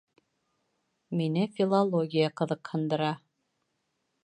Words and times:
Мине 1.19 1.43
филология 1.59 2.33
ҡыҙыҡһындыра 2.43 3.13